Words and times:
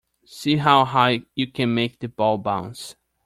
See 0.25 0.55
how 0.57 0.83
high 0.83 1.25
you 1.35 1.45
can 1.45 1.75
make 1.75 1.99
the 1.99 2.07
ball 2.07 2.39
bounce 2.39 2.95